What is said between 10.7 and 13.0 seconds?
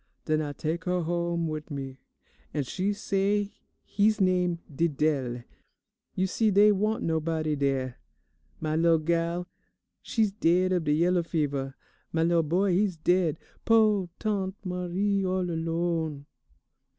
of de yellow fever; my lil' boy, he's